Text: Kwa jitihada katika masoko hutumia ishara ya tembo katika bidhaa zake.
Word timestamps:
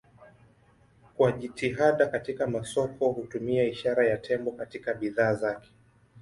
Kwa 1.17 1.31
jitihada 1.31 2.05
katika 2.07 2.47
masoko 2.47 3.09
hutumia 3.11 3.63
ishara 3.63 4.07
ya 4.07 4.17
tembo 4.17 4.51
katika 4.51 4.93
bidhaa 4.93 5.33
zake. 5.33 5.69